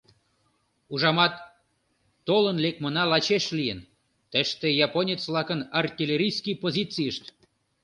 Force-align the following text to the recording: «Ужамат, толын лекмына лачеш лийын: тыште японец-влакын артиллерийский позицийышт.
«Ужамат, 0.93 1.33
толын 2.27 2.57
лекмына 2.63 3.03
лачеш 3.11 3.45
лийын: 3.57 3.79
тыште 4.31 4.67
японец-влакын 4.85 5.59
артиллерийский 5.79 6.55
позицийышт. 6.63 7.23